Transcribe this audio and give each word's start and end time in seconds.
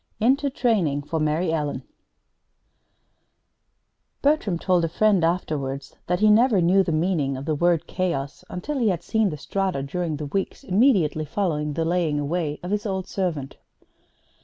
INTO 0.19 0.49
TRAINING 0.49 1.03
FOR 1.03 1.19
MARY 1.19 1.53
ELLEN 1.53 1.83
Bertram 4.23 4.57
told 4.57 4.83
a 4.83 4.89
friend 4.89 5.23
afterwards 5.23 5.95
that 6.07 6.21
he 6.21 6.31
never 6.31 6.59
knew 6.59 6.81
the 6.81 6.91
meaning 6.91 7.37
of 7.37 7.45
the 7.45 7.53
word 7.53 7.85
"chaos" 7.85 8.43
until 8.49 8.79
he 8.79 8.89
had 8.89 9.03
seen 9.03 9.29
the 9.29 9.37
Strata 9.37 9.83
during 9.83 10.17
the 10.17 10.25
weeks 10.25 10.63
immediately 10.63 11.23
following 11.23 11.73
the 11.73 11.85
laying 11.85 12.19
away 12.19 12.59
of 12.63 12.71
his 12.71 12.87
old 12.87 13.05
servant. 13.05 13.57